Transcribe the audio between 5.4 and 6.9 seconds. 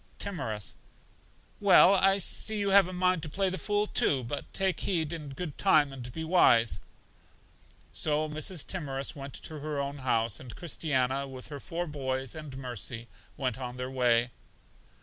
time, and be wise.